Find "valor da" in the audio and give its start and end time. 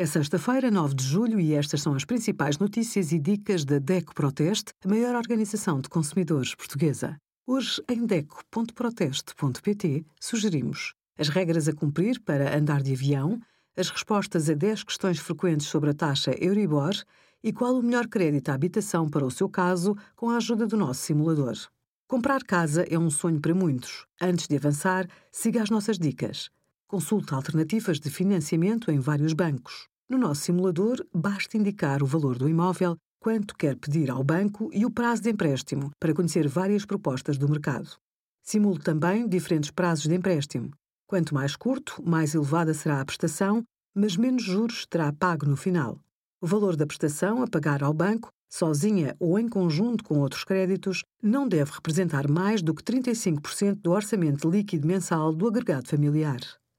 46.46-46.86